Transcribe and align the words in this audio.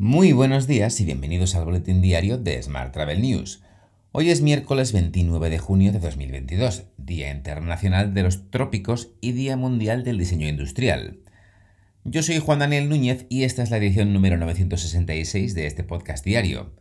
Muy 0.00 0.30
buenos 0.32 0.68
días 0.68 1.00
y 1.00 1.04
bienvenidos 1.04 1.56
al 1.56 1.64
boletín 1.64 2.00
diario 2.00 2.38
de 2.38 2.62
Smart 2.62 2.92
Travel 2.92 3.20
News. 3.20 3.64
Hoy 4.12 4.30
es 4.30 4.42
miércoles 4.42 4.92
29 4.92 5.50
de 5.50 5.58
junio 5.58 5.90
de 5.90 5.98
2022, 5.98 6.84
Día 6.98 7.32
Internacional 7.32 8.14
de 8.14 8.22
los 8.22 8.48
Trópicos 8.52 9.10
y 9.20 9.32
Día 9.32 9.56
Mundial 9.56 10.04
del 10.04 10.16
Diseño 10.16 10.46
Industrial. 10.46 11.18
Yo 12.04 12.22
soy 12.22 12.38
Juan 12.38 12.60
Daniel 12.60 12.88
Núñez 12.88 13.26
y 13.28 13.42
esta 13.42 13.64
es 13.64 13.72
la 13.72 13.78
edición 13.78 14.12
número 14.12 14.36
966 14.36 15.56
de 15.56 15.66
este 15.66 15.82
podcast 15.82 16.24
diario. 16.24 16.72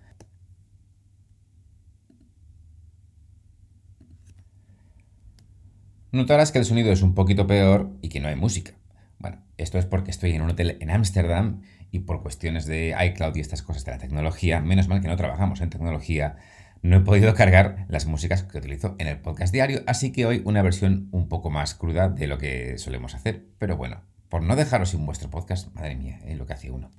Notarás 6.12 6.52
que 6.52 6.60
el 6.60 6.66
sonido 6.66 6.92
es 6.92 7.02
un 7.02 7.16
poquito 7.16 7.48
peor 7.48 7.90
y 8.04 8.10
que 8.10 8.20
no 8.20 8.28
hay 8.28 8.36
música. 8.36 8.74
Bueno, 9.18 9.42
esto 9.58 9.80
es 9.80 9.88
porque 9.88 10.12
estoy 10.12 10.34
en 10.34 10.44
un 10.44 10.52
hotel 10.52 10.78
en 10.80 10.92
Ámsterdam 10.92 11.64
y 11.92 12.00
por 12.00 12.22
cuestiones 12.22 12.66
de 12.66 12.96
iCloud 13.08 13.36
y 13.36 13.40
estas 13.40 13.62
cosas 13.62 13.86
de 13.86 13.92
la 13.92 13.98
tecnología, 13.98 14.62
menos 14.62 14.88
mal 14.88 15.02
que 15.02 15.08
no 15.08 15.18
trabajamos 15.18 15.62
en 15.62 15.70
tecnología, 15.70 16.38
no 16.82 16.98
he 16.98 17.02
podido 17.02 17.34
cargar 17.34 17.86
las 17.90 18.06
músicas 18.06 18.44
que 18.44 18.58
utilizo 18.58 18.96
en 19.00 19.08
el 19.08 19.20
podcast 19.20 19.54
diario, 19.54 19.82
así 19.88 20.12
que 20.12 20.26
hoy 20.26 20.42
una 20.46 20.62
versión 20.62 21.08
un 21.12 21.28
poco 21.28 21.50
más 21.50 21.76
cruda 21.76 22.10
de 22.10 22.28
lo 22.28 22.38
que 22.38 22.78
solemos 22.78 23.16
hacer. 23.16 23.46
Pero 23.58 23.78
bueno, 23.78 24.02
por 24.30 24.44
no 24.44 24.56
dejaros 24.56 24.90
sin 24.90 25.06
vuestro 25.06 25.30
podcast, 25.30 25.74
madre 25.74 25.96
mía, 25.96 26.20
es 26.26 26.38
lo 26.38 26.46
que 26.46 26.54
hace 26.54 26.72
uno. 26.72 26.92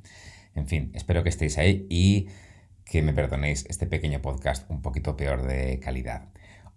En 0.54 0.66
fin, 0.66 0.90
espero 0.94 1.22
que 1.22 1.28
estéis 1.28 1.58
ahí 1.58 1.86
y 1.88 2.28
que 2.84 3.02
me 3.02 3.12
perdonéis 3.12 3.66
este 3.68 3.86
pequeño 3.86 4.20
podcast 4.20 4.68
un 4.70 4.82
poquito 4.82 5.16
peor 5.16 5.46
de 5.46 5.78
calidad. 5.78 6.28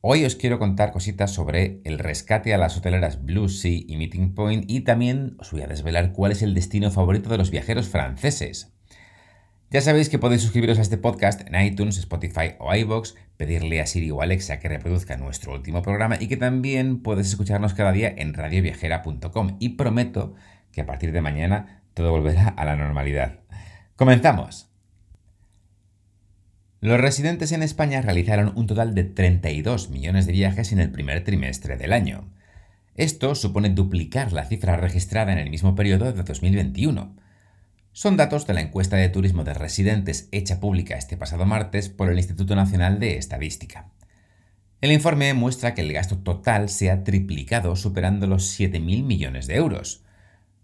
Hoy 0.04 0.26
os 0.26 0.36
quiero 0.36 0.58
contar 0.58 0.92
cositas 0.92 1.30
sobre 1.30 1.80
el 1.84 2.00
rescate 2.00 2.56
a 2.56 2.58
las 2.58 2.76
hoteleras 2.76 3.24
Blue 3.24 3.50
Sea 3.50 3.84
y 3.86 3.98
Meeting 3.98 4.34
Point 4.34 4.66
y 4.68 4.82
también 4.82 5.36
os 5.38 5.52
voy 5.52 5.62
a 5.62 5.68
desvelar 5.68 6.12
cuál 6.12 6.32
es 6.32 6.42
el 6.42 6.56
destino 6.56 6.90
favorito 6.90 7.30
de 7.30 7.38
los 7.38 7.52
viajeros 7.52 7.88
franceses. 7.88 8.74
Ya 9.70 9.80
sabéis 9.80 10.10
que 10.10 10.18
podéis 10.18 10.42
suscribiros 10.42 10.80
a 10.80 10.82
este 10.82 10.98
podcast 10.98 11.48
en 11.48 11.64
iTunes, 11.64 12.00
Spotify 12.00 12.56
o 12.58 12.74
iBox, 12.74 13.14
pedirle 13.38 13.80
a 13.80 13.86
Siri 13.86 14.10
o 14.10 14.24
Alexa 14.24 14.60
que 14.60 14.70
reproduzca 14.70 15.18
nuestro 15.18 15.54
último 15.54 15.84
programa 15.84 16.18
y 16.20 16.28
que 16.28 16.36
también 16.36 17.04
puedes 17.04 17.28
escucharnos 17.28 17.76
cada 17.76 17.92
día 17.92 18.12
en 18.18 18.34
radioviajera.com 18.34 19.58
y 19.60 19.70
prometo 19.70 20.34
que 20.72 20.82
a 20.82 20.88
partir 20.88 21.12
de 21.12 21.22
mañana 21.22 21.84
todo 21.94 22.10
volverá 22.10 22.48
a 22.48 22.66
la 22.66 22.76
normalidad. 22.76 23.42
¡Comenzamos! 23.98 24.71
Los 26.84 27.00
residentes 27.00 27.52
en 27.52 27.62
España 27.62 28.02
realizaron 28.02 28.54
un 28.56 28.66
total 28.66 28.96
de 28.96 29.04
32 29.04 29.92
millones 29.92 30.26
de 30.26 30.32
viajes 30.32 30.72
en 30.72 30.80
el 30.80 30.90
primer 30.90 31.24
trimestre 31.24 31.78
del 31.78 31.94
año. 31.94 32.28
Esto 32.96 33.36
supone 33.36 33.70
duplicar 33.70 34.34
la 34.34 34.46
cifra 34.46 34.78
registrada 34.78 35.32
en 35.32 35.38
el 35.38 35.52
mismo 35.52 35.76
periodo 35.76 36.12
de 36.12 36.24
2021. 36.24 37.16
Son 37.94 38.18
datos 38.18 38.48
de 38.48 38.56
la 38.56 38.62
encuesta 38.62 38.96
de 38.96 39.10
turismo 39.10 39.44
de 39.44 39.54
residentes 39.54 40.28
hecha 40.32 40.60
pública 40.60 40.96
este 40.96 41.18
pasado 41.18 41.46
martes 41.46 41.88
por 41.90 42.10
el 42.10 42.18
Instituto 42.18 42.56
Nacional 42.56 43.00
de 43.00 43.18
Estadística. 43.18 43.92
El 44.82 44.92
informe 44.92 45.36
muestra 45.36 45.76
que 45.76 45.82
el 45.82 45.94
gasto 45.94 46.18
total 46.18 46.68
se 46.70 46.90
ha 46.90 47.04
triplicado 47.04 47.76
superando 47.76 48.26
los 48.26 48.60
7.000 48.60 49.04
millones 49.04 49.46
de 49.46 49.56
euros. 49.56 50.04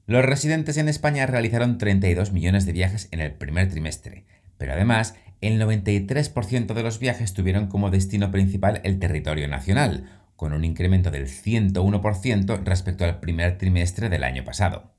Los 0.08 0.26
residentes 0.26 0.78
en 0.78 0.90
España 0.90 1.28
realizaron 1.28 1.78
32 1.78 2.32
millones 2.32 2.66
de 2.66 2.72
viajes 2.72 3.08
en 3.12 3.20
el 3.20 3.34
primer 3.34 3.70
trimestre, 3.70 4.26
pero 4.58 4.74
además 4.74 5.16
el 5.42 5.62
93% 5.62 6.74
de 6.74 6.84
los 6.84 7.00
viajes 7.00 7.34
tuvieron 7.34 7.68
como 7.68 7.92
destino 7.92 8.32
principal 8.32 8.82
el 8.84 9.00
territorio 9.00 9.48
nacional, 9.48 10.10
con 10.36 10.54
un 10.54 10.64
incremento 10.64 11.12
del 11.12 11.28
101% 11.28 12.64
respecto 12.64 13.06
al 13.06 13.20
primer 13.20 13.58
trimestre 13.58 14.10
del 14.10 14.24
año 14.24 14.44
pasado. 14.44 14.94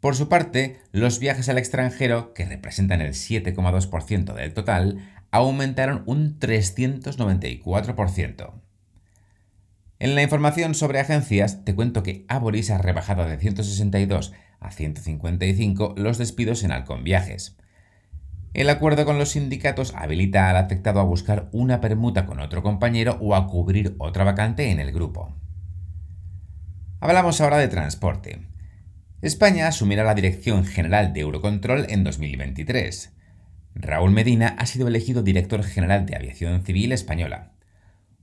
Por 0.00 0.14
su 0.14 0.28
parte, 0.28 0.78
los 0.92 1.18
viajes 1.18 1.48
al 1.48 1.56
extranjero, 1.58 2.34
que 2.34 2.44
representan 2.44 3.00
el 3.00 3.14
7,2% 3.14 4.34
del 4.34 4.52
total, 4.52 4.98
aumentaron 5.30 6.02
un 6.06 6.38
394%. 6.38 8.52
En 9.98 10.14
la 10.14 10.22
información 10.22 10.74
sobre 10.74 11.00
agencias, 11.00 11.64
te 11.64 11.74
cuento 11.74 12.02
que 12.02 12.26
Aboris 12.28 12.70
ha 12.70 12.76
rebajado 12.78 13.26
de 13.26 13.38
162 13.38 14.34
a 14.60 14.70
155 14.70 15.94
los 15.96 16.18
despidos 16.18 16.64
en 16.64 16.72
Alcon 16.72 17.02
Viajes. 17.02 17.56
El 18.54 18.70
acuerdo 18.70 19.04
con 19.04 19.18
los 19.18 19.30
sindicatos 19.30 19.94
habilita 19.94 20.48
al 20.48 20.56
afectado 20.56 21.00
a 21.00 21.04
buscar 21.04 21.48
una 21.52 21.80
permuta 21.80 22.26
con 22.26 22.40
otro 22.40 22.62
compañero 22.62 23.18
o 23.20 23.34
a 23.34 23.46
cubrir 23.46 23.94
otra 23.98 24.24
vacante 24.24 24.70
en 24.70 24.80
el 24.80 24.92
grupo. 24.92 25.34
Hablamos 27.00 27.40
ahora 27.40 27.58
de 27.58 27.68
transporte. 27.68 28.40
España 29.20 29.68
asumirá 29.68 30.04
la 30.04 30.14
dirección 30.14 30.64
general 30.64 31.12
de 31.12 31.20
Eurocontrol 31.20 31.86
en 31.88 32.04
2023. 32.04 33.12
Raúl 33.74 34.10
Medina 34.10 34.56
ha 34.58 34.64
sido 34.64 34.88
elegido 34.88 35.22
director 35.22 35.62
general 35.62 36.06
de 36.06 36.16
Aviación 36.16 36.62
Civil 36.64 36.92
Española. 36.92 37.52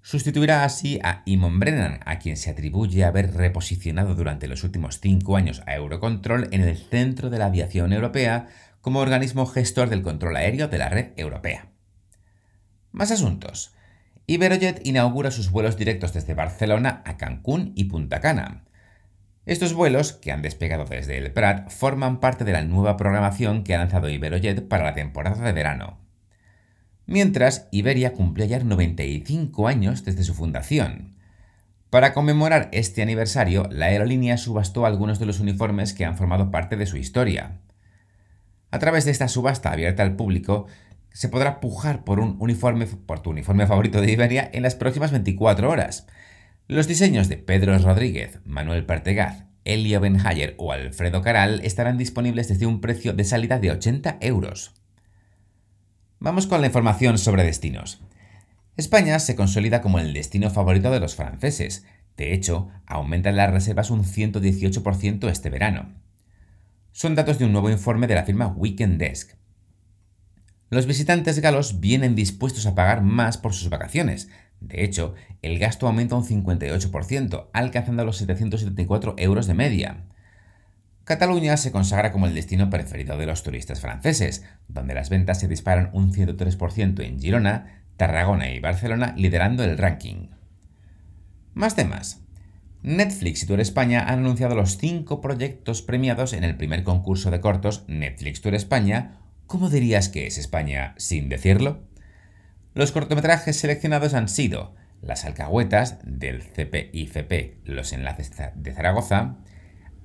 Sustituirá 0.01 0.65
así 0.65 0.99
a 1.03 1.21
Imon 1.25 1.59
Brennan, 1.59 1.99
a 2.05 2.19
quien 2.19 2.35
se 2.35 2.49
atribuye 2.49 3.05
haber 3.05 3.33
reposicionado 3.33 4.15
durante 4.15 4.47
los 4.47 4.63
últimos 4.63 4.99
cinco 4.99 5.37
años 5.37 5.61
a 5.65 5.75
Eurocontrol 5.75 6.49
en 6.51 6.61
el 6.61 6.75
centro 6.75 7.29
de 7.29 7.37
la 7.37 7.45
aviación 7.45 7.93
europea 7.93 8.47
como 8.83 8.99
organismo 8.99 9.45
gestor 9.45 9.89
del 9.89 10.01
control 10.01 10.35
aéreo 10.35 10.67
de 10.67 10.77
la 10.77 10.89
red 10.89 11.13
europea. 11.15 11.67
Más 12.91 13.11
asuntos. 13.11 13.73
Iberojet 14.27 14.85
inaugura 14.85 15.31
sus 15.31 15.51
vuelos 15.51 15.77
directos 15.77 16.11
desde 16.11 16.33
Barcelona 16.33 17.01
a 17.05 17.15
Cancún 17.15 17.71
y 17.77 17.85
Punta 17.85 18.19
Cana. 18.19 18.65
Estos 19.45 19.73
vuelos, 19.73 20.11
que 20.11 20.33
han 20.33 20.41
despegado 20.41 20.83
desde 20.83 21.17
el 21.17 21.31
Prat, 21.31 21.69
forman 21.71 22.19
parte 22.19 22.43
de 22.43 22.51
la 22.51 22.61
nueva 22.63 22.97
programación 22.97 23.63
que 23.63 23.73
ha 23.73 23.77
lanzado 23.77 24.09
Iberojet 24.09 24.67
para 24.67 24.83
la 24.83 24.93
temporada 24.93 25.45
de 25.45 25.53
verano. 25.53 25.99
Mientras, 27.05 27.69
Iberia 27.71 28.11
cumplió 28.11 28.45
ya 28.45 28.59
95 28.59 29.65
años 29.65 30.03
desde 30.03 30.25
su 30.25 30.33
fundación. 30.33 31.15
Para 31.89 32.13
conmemorar 32.13 32.67
este 32.73 33.01
aniversario, 33.01 33.69
la 33.71 33.85
aerolínea 33.85 34.37
subastó 34.37 34.85
algunos 34.85 35.19
de 35.19 35.25
los 35.25 35.39
uniformes 35.39 35.93
que 35.93 36.03
han 36.03 36.17
formado 36.17 36.51
parte 36.51 36.75
de 36.75 36.85
su 36.85 36.97
historia. 36.97 37.61
A 38.73 38.79
través 38.79 39.05
de 39.05 39.11
esta 39.11 39.27
subasta 39.27 39.71
abierta 39.71 40.01
al 40.01 40.15
público, 40.15 40.65
se 41.11 41.29
podrá 41.29 41.59
pujar 41.59 42.03
por 42.03 42.19
un 42.19 42.37
uniforme, 42.39 42.87
por 42.87 43.19
tu 43.19 43.29
uniforme 43.29 43.67
favorito 43.67 44.01
de 44.01 44.11
Iberia 44.11 44.49
en 44.51 44.63
las 44.63 44.73
próximas 44.73 45.11
24 45.11 45.69
horas. 45.69 46.07
Los 46.67 46.87
diseños 46.87 47.29
de 47.29 47.37
Pedro 47.37 47.77
Rodríguez, 47.77 48.39
Manuel 48.45 48.83
Pertegaz, 48.87 49.43
Elio 49.63 49.99
Benhayer 49.99 50.55
o 50.57 50.71
Alfredo 50.71 51.21
Caral 51.21 51.61
estarán 51.63 51.99
disponibles 51.99 52.47
desde 52.47 52.65
un 52.65 52.81
precio 52.81 53.13
de 53.13 53.25
salida 53.25 53.59
de 53.59 53.69
80 53.69 54.17
euros. 54.21 54.73
Vamos 56.17 56.47
con 56.47 56.59
la 56.59 56.65
información 56.65 57.19
sobre 57.19 57.43
destinos. 57.43 58.01
España 58.75 59.19
se 59.19 59.35
consolida 59.35 59.83
como 59.83 59.99
el 59.99 60.15
destino 60.15 60.49
favorito 60.49 60.89
de 60.89 60.99
los 60.99 61.13
franceses. 61.13 61.85
De 62.17 62.33
hecho, 62.33 62.69
aumentan 62.87 63.35
las 63.35 63.51
reservas 63.51 63.91
un 63.91 64.03
118% 64.03 65.29
este 65.29 65.51
verano 65.51 66.02
son 66.93 67.15
datos 67.15 67.39
de 67.39 67.45
un 67.45 67.51
nuevo 67.51 67.69
informe 67.69 68.07
de 68.07 68.15
la 68.15 68.23
firma 68.23 68.47
Weekend 68.47 68.99
Desk. 68.99 69.35
Los 70.69 70.85
visitantes 70.85 71.39
galos 71.39 71.79
vienen 71.79 72.15
dispuestos 72.15 72.65
a 72.65 72.75
pagar 72.75 73.01
más 73.01 73.37
por 73.37 73.53
sus 73.53 73.69
vacaciones. 73.69 74.29
De 74.61 74.83
hecho, 74.83 75.15
el 75.41 75.59
gasto 75.59 75.87
aumenta 75.87 76.15
un 76.15 76.25
58%, 76.25 77.49
alcanzando 77.51 78.05
los 78.05 78.17
774 78.17 79.15
euros 79.17 79.47
de 79.47 79.53
media. 79.55 80.05
Cataluña 81.03 81.57
se 81.57 81.71
consagra 81.71 82.11
como 82.11 82.27
el 82.27 82.35
destino 82.35 82.69
preferido 82.69 83.17
de 83.17 83.25
los 83.25 83.43
turistas 83.43 83.81
franceses, 83.81 84.45
donde 84.67 84.93
las 84.93 85.09
ventas 85.09 85.39
se 85.39 85.47
disparan 85.47 85.89
un 85.93 86.13
103% 86.13 87.03
en 87.03 87.19
Girona, 87.19 87.83
Tarragona 87.97 88.51
y 88.51 88.59
Barcelona, 88.59 89.13
liderando 89.17 89.63
el 89.63 89.77
ranking. 89.77 90.29
Más 91.53 91.75
temas. 91.75 92.22
Netflix 92.83 93.43
y 93.43 93.45
Tour 93.45 93.61
España 93.61 94.01
han 94.01 94.19
anunciado 94.19 94.55
los 94.55 94.77
cinco 94.77 95.21
proyectos 95.21 95.81
premiados 95.81 96.33
en 96.33 96.43
el 96.43 96.57
primer 96.57 96.83
concurso 96.83 97.31
de 97.31 97.39
cortos 97.39 97.85
Netflix 97.87 98.41
Tour 98.41 98.55
España. 98.55 99.19
¿Cómo 99.47 99.69
dirías 99.69 100.09
que 100.09 100.27
es 100.27 100.37
España 100.37 100.93
sin 100.97 101.29
decirlo? 101.29 101.79
Los 102.73 102.91
cortometrajes 102.91 103.55
seleccionados 103.55 104.13
han 104.13 104.27
sido 104.27 104.75
Las 105.01 105.23
alcahuetas 105.23 105.99
del 106.03 106.43
CPIFP 106.43 107.61
Los 107.63 107.93
Enlaces 107.93 108.33
de 108.53 108.73
Zaragoza, 108.73 109.37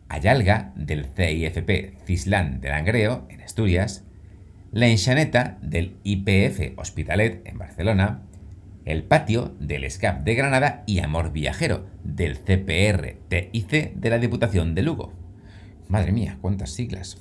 Ayalga 0.08 0.72
del 0.76 1.06
CIFP 1.06 1.98
Cislán 2.06 2.60
de 2.60 2.68
Langreo 2.68 3.26
en 3.28 3.40
Asturias, 3.40 4.04
La 4.70 4.86
Enxaneta 4.86 5.58
del 5.62 5.96
IPF 6.04 6.78
Hospitalet 6.78 7.44
en 7.44 7.58
Barcelona, 7.58 8.22
el 8.88 9.04
patio 9.04 9.54
del 9.60 9.88
SCAP 9.88 10.24
de 10.24 10.34
Granada 10.34 10.82
y 10.86 11.00
Amor 11.00 11.30
Viajero 11.30 11.84
del 12.04 12.42
CPR-TIC 12.42 13.92
de 13.92 14.10
la 14.10 14.18
Diputación 14.18 14.74
de 14.74 14.80
Lugo. 14.80 15.12
Madre 15.88 16.10
mía, 16.10 16.38
cuántas 16.40 16.70
siglas. 16.70 17.18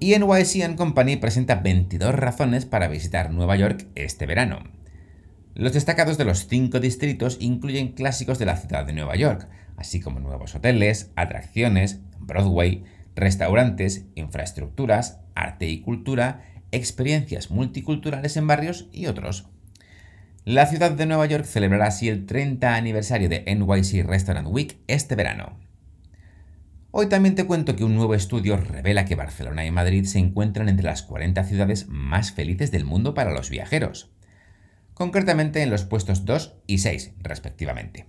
Y 0.00 0.18
NYC 0.18 0.74
Company 0.74 1.16
presenta 1.16 1.56
22 1.56 2.14
razones 2.14 2.64
para 2.64 2.88
visitar 2.88 3.30
Nueva 3.30 3.56
York 3.56 3.88
este 3.94 4.24
verano. 4.24 4.60
Los 5.54 5.74
destacados 5.74 6.16
de 6.16 6.24
los 6.24 6.48
cinco 6.48 6.80
distritos 6.80 7.36
incluyen 7.40 7.92
clásicos 7.92 8.38
de 8.38 8.46
la 8.46 8.56
ciudad 8.56 8.86
de 8.86 8.94
Nueva 8.94 9.16
York, 9.16 9.46
así 9.76 10.00
como 10.00 10.18
nuevos 10.18 10.54
hoteles, 10.54 11.12
atracciones, 11.14 12.00
Broadway, 12.20 12.84
restaurantes, 13.14 14.06
infraestructuras, 14.14 15.20
arte 15.34 15.68
y 15.68 15.82
cultura, 15.82 16.40
experiencias 16.72 17.50
multiculturales 17.50 18.38
en 18.38 18.46
barrios 18.46 18.88
y 18.92 19.06
otros. 19.08 19.50
La 20.46 20.66
ciudad 20.66 20.90
de 20.90 21.06
Nueva 21.06 21.24
York 21.24 21.46
celebrará 21.46 21.86
así 21.86 22.10
el 22.10 22.26
30 22.26 22.76
aniversario 22.76 23.30
de 23.30 23.44
NYC 23.46 24.06
Restaurant 24.06 24.46
Week 24.50 24.76
este 24.88 25.14
verano. 25.14 25.58
Hoy 26.90 27.08
también 27.08 27.34
te 27.34 27.46
cuento 27.46 27.74
que 27.76 27.84
un 27.84 27.94
nuevo 27.94 28.14
estudio 28.14 28.58
revela 28.58 29.06
que 29.06 29.14
Barcelona 29.14 29.64
y 29.64 29.70
Madrid 29.70 30.04
se 30.04 30.18
encuentran 30.18 30.68
entre 30.68 30.84
las 30.84 31.02
40 31.02 31.44
ciudades 31.44 31.86
más 31.88 32.32
felices 32.32 32.70
del 32.70 32.84
mundo 32.84 33.14
para 33.14 33.32
los 33.32 33.48
viajeros, 33.48 34.10
concretamente 34.92 35.62
en 35.62 35.70
los 35.70 35.86
puestos 35.86 36.26
2 36.26 36.56
y 36.66 36.76
6 36.76 37.12
respectivamente. 37.22 38.04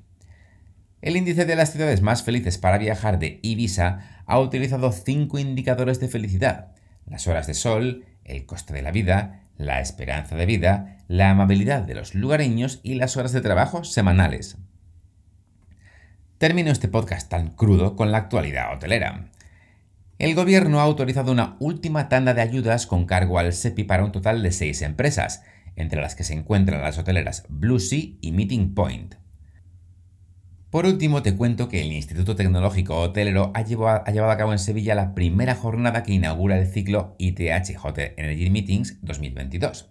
El 1.01 1.15
índice 1.15 1.45
de 1.45 1.55
las 1.55 1.71
ciudades 1.71 2.01
más 2.01 2.23
felices 2.23 2.57
para 2.57 2.77
viajar 2.77 3.17
de 3.17 3.39
Ibiza 3.43 4.23
ha 4.25 4.39
utilizado 4.39 4.91
cinco 4.91 5.39
indicadores 5.39 6.01
de 6.01 6.09
felicidad, 6.09 6.75
las 7.05 7.27
horas 7.27 7.47
de 7.47 7.53
sol, 7.53 8.03
el 8.25 8.45
coste 8.45 8.73
de 8.73 8.81
la 8.81 8.91
vida, 8.91 9.44
la 9.57 9.79
esperanza 9.79 10.35
de 10.35 10.45
vida, 10.45 10.97
la 11.07 11.29
amabilidad 11.29 11.81
de 11.81 11.95
los 11.95 12.15
lugareños 12.15 12.79
y 12.83 12.95
las 12.95 13.17
horas 13.17 13.31
de 13.31 13.41
trabajo 13.41 13.83
semanales. 13.83 14.57
Termino 16.37 16.71
este 16.71 16.87
podcast 16.87 17.29
tan 17.29 17.51
crudo 17.51 17.95
con 17.95 18.11
la 18.11 18.17
actualidad 18.17 18.73
hotelera. 18.73 19.29
El 20.19 20.35
gobierno 20.35 20.79
ha 20.79 20.83
autorizado 20.83 21.31
una 21.31 21.55
última 21.59 22.09
tanda 22.09 22.33
de 22.33 22.41
ayudas 22.41 22.87
con 22.87 23.05
cargo 23.05 23.39
al 23.39 23.53
SEPI 23.53 23.83
para 23.83 24.03
un 24.03 24.11
total 24.11 24.43
de 24.43 24.51
seis 24.51 24.81
empresas, 24.81 25.43
entre 25.75 26.01
las 26.01 26.15
que 26.15 26.23
se 26.23 26.33
encuentran 26.33 26.81
las 26.81 26.97
hoteleras 26.97 27.45
Blue 27.49 27.79
Sea 27.79 28.11
y 28.21 28.31
Meeting 28.31 28.73
Point. 28.73 29.15
Por 30.69 30.85
último, 30.85 31.21
te 31.21 31.35
cuento 31.35 31.69
que 31.69 31.81
el 31.81 31.93
Instituto 31.93 32.35
Tecnológico 32.35 32.97
Hotelero 32.99 33.51
ha 33.53 33.61
llevado, 33.61 34.31
a 34.31 34.37
cabo 34.37 34.51
en 34.51 34.59
Sevilla 34.59 34.95
la 34.95 35.13
primera 35.13 35.55
jornada 35.55 36.03
que 36.03 36.13
inaugura 36.13 36.57
el 36.57 36.67
ciclo 36.67 37.15
ITH 37.17 37.77
Hotel 37.81 38.13
Energy 38.17 38.49
Meetings 38.49 38.97
2022. 39.01 39.89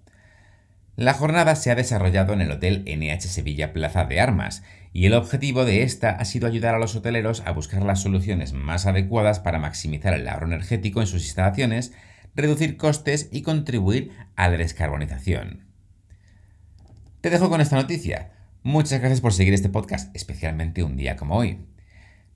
La 0.96 1.14
jornada 1.14 1.56
se 1.56 1.70
ha 1.70 1.74
desarrollado 1.74 2.34
en 2.34 2.40
el 2.40 2.50
Hotel 2.50 2.84
NH 2.86 3.22
Sevilla 3.22 3.72
Plaza 3.72 4.04
de 4.04 4.20
Armas 4.20 4.62
y 4.92 5.06
el 5.06 5.14
objetivo 5.14 5.64
de 5.64 5.82
esta 5.82 6.10
ha 6.10 6.24
sido 6.24 6.46
ayudar 6.46 6.74
a 6.74 6.78
los 6.78 6.94
hoteleros 6.94 7.42
a 7.46 7.50
buscar 7.50 7.82
las 7.82 8.02
soluciones 8.02 8.52
más 8.52 8.86
adecuadas 8.86 9.40
para 9.40 9.58
maximizar 9.58 10.14
el 10.14 10.28
ahorro 10.28 10.46
energético 10.46 11.00
en 11.00 11.06
sus 11.06 11.24
instalaciones, 11.24 11.92
reducir 12.36 12.76
costes 12.76 13.28
y 13.32 13.42
contribuir 13.42 14.12
a 14.36 14.48
la 14.48 14.56
descarbonización. 14.56 15.64
Te 17.22 17.30
dejo 17.30 17.48
con 17.48 17.60
esta 17.60 17.76
noticia. 17.76 18.33
Muchas 18.66 19.00
gracias 19.00 19.20
por 19.20 19.34
seguir 19.34 19.52
este 19.52 19.68
podcast, 19.68 20.16
especialmente 20.16 20.82
un 20.82 20.96
día 20.96 21.16
como 21.16 21.36
hoy. 21.36 21.58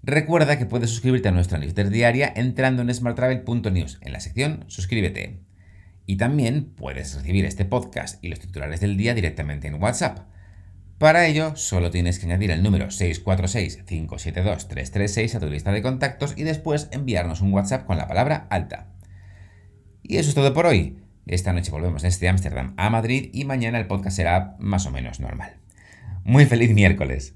Recuerda 0.03 0.59
que 0.59 0.67
puedes 0.67 0.91
suscribirte 0.91 1.29
a 1.29 1.33
nuestra 1.33 1.57
newsletter 1.57 1.89
diaria 1.89 2.31
entrando 2.37 2.83
en 2.83 2.93
smarttravel.news 2.93 3.99
en 4.03 4.13
la 4.13 4.21
sección 4.21 4.67
Suscríbete. 4.69 5.41
Y 6.05 6.19
también 6.19 6.67
puedes 6.67 7.15
recibir 7.15 7.47
este 7.47 7.65
podcast 7.65 8.23
y 8.23 8.29
los 8.29 8.41
titulares 8.41 8.81
del 8.81 8.99
día 8.99 9.15
directamente 9.15 9.69
en 9.69 9.83
WhatsApp. 9.83 10.29
Para 10.99 11.27
ello, 11.27 11.57
solo 11.57 11.91
tienes 11.91 12.19
que 12.19 12.27
añadir 12.27 12.51
el 12.51 12.63
número 12.63 12.89
646-572-336 12.89 15.35
a 15.35 15.41
tu 15.41 15.49
lista 15.49 15.73
de 15.73 15.81
contactos 15.81 16.35
y 16.37 16.43
después 16.43 16.91
enviarnos 16.93 17.41
un 17.41 17.55
WhatsApp 17.55 17.87
con 17.87 17.97
la 17.97 18.07
palabra 18.07 18.47
alta. 18.51 18.89
Y 20.03 20.19
eso 20.19 20.29
es 20.29 20.35
todo 20.35 20.53
por 20.53 20.67
hoy. 20.67 20.99
Esta 21.27 21.55
noche 21.55 21.71
volvemos 21.71 22.03
desde 22.03 22.29
Ámsterdam 22.29 22.75
a 22.77 22.91
Madrid 22.91 23.31
y 23.33 23.47
mañana 23.47 23.79
el 23.79 23.87
podcast 23.87 24.17
será 24.17 24.57
más 24.59 24.85
o 24.85 24.91
menos 24.91 25.21
normal. 25.21 25.59
Muy 26.29 26.45
feliz 26.45 26.75
miércoles. 26.75 27.35